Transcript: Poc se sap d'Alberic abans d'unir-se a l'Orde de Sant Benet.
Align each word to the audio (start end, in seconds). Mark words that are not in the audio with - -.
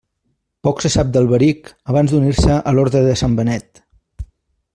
Poc 0.67 0.79
se 0.85 0.89
sap 0.93 1.11
d'Alberic 1.17 1.69
abans 1.95 2.15
d'unir-se 2.15 2.57
a 2.73 2.77
l'Orde 2.79 3.05
de 3.09 3.15
Sant 3.23 3.37
Benet. 3.43 3.85